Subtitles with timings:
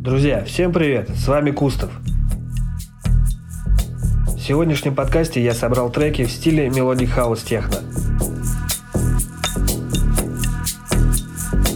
[0.00, 1.10] Друзья, всем привет!
[1.10, 1.90] С вами Кустов.
[4.28, 7.78] В сегодняшнем подкасте я собрал треки в стиле мелодий хаус техно.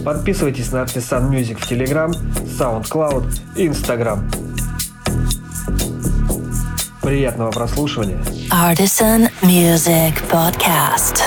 [0.05, 2.11] Подписывайтесь на Artisan Music в Telegram,
[2.57, 4.31] SoundCloud и Instagram.
[7.01, 8.23] Приятного прослушивания.
[8.49, 11.23] Artisan Music Podcast.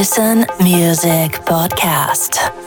[0.00, 2.59] Artisan Music Podcast.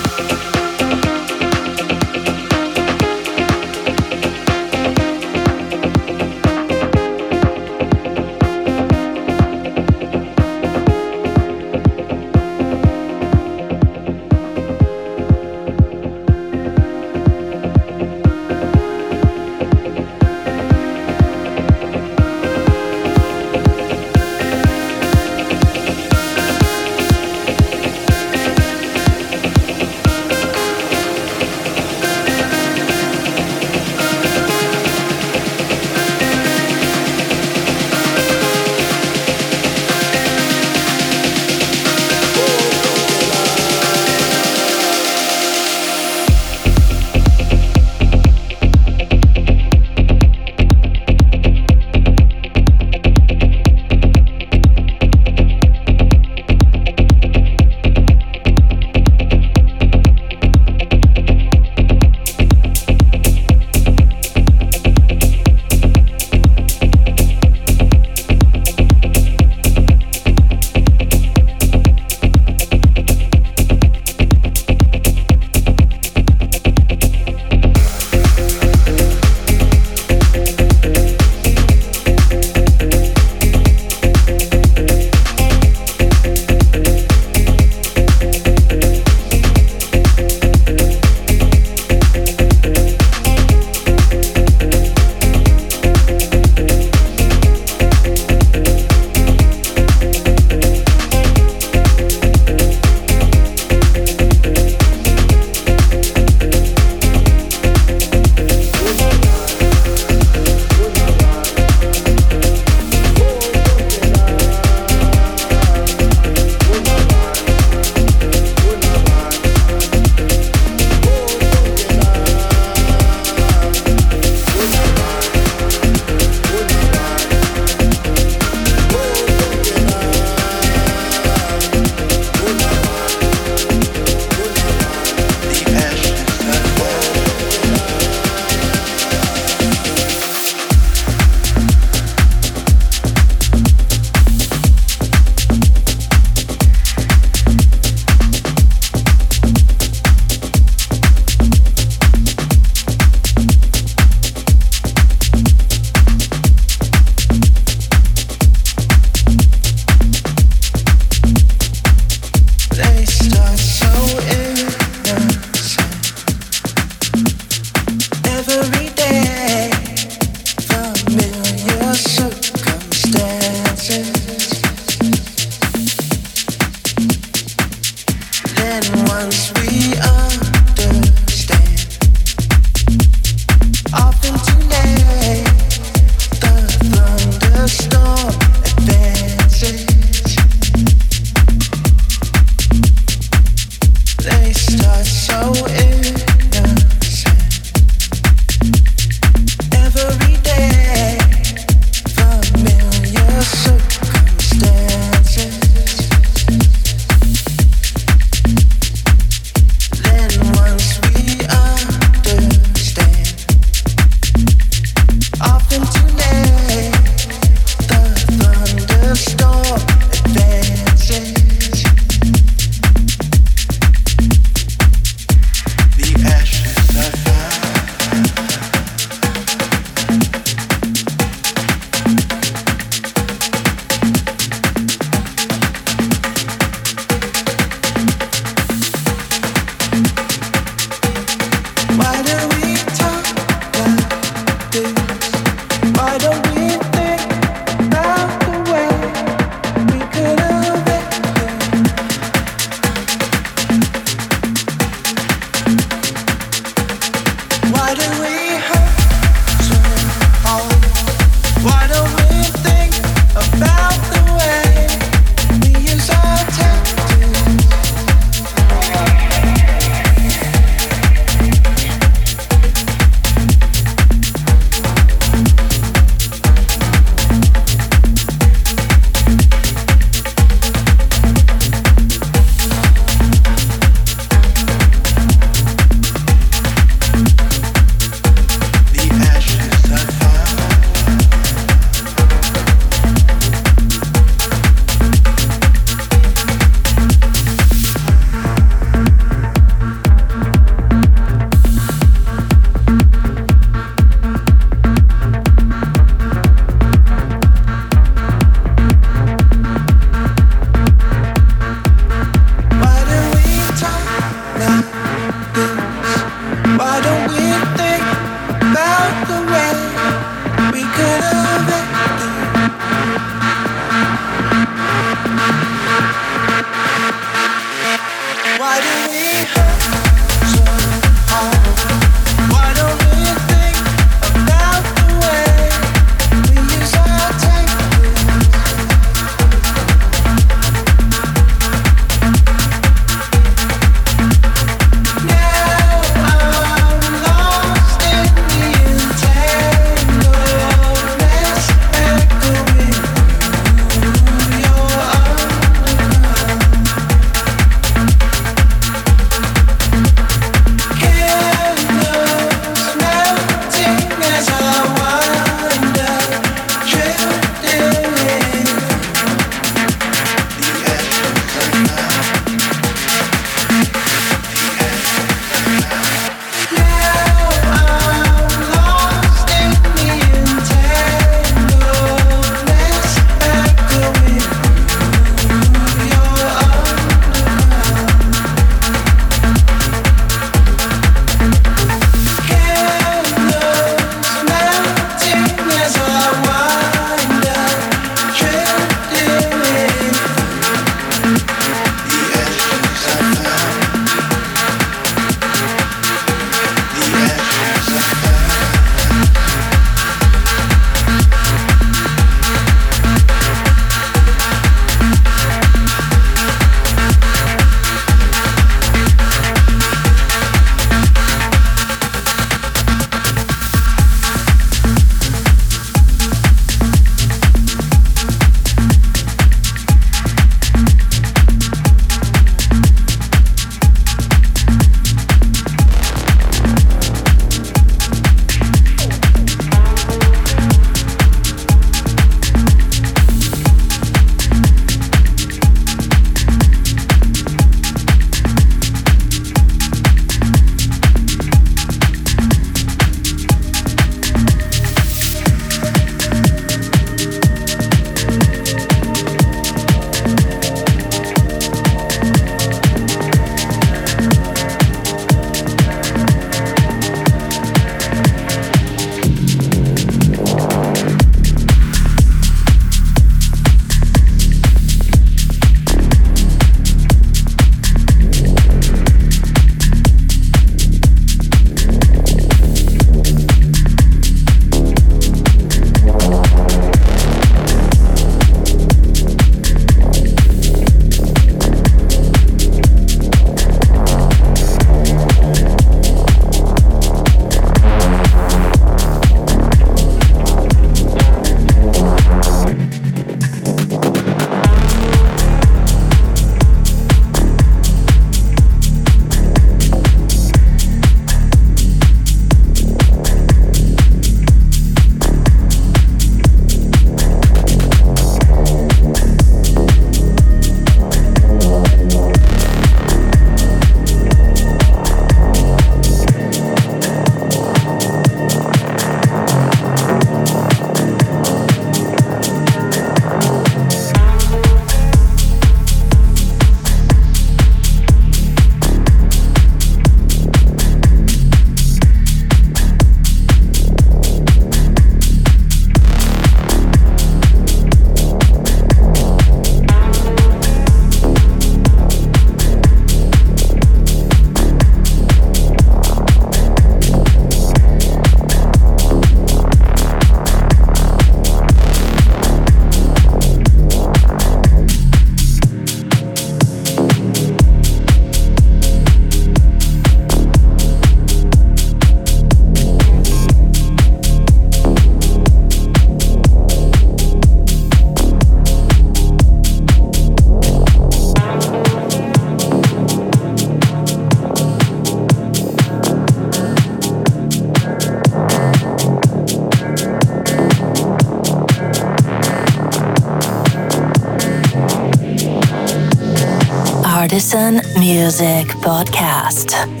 [598.11, 600.00] Music Podcast.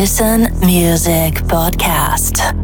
[0.00, 2.59] Citizen Music Podcast.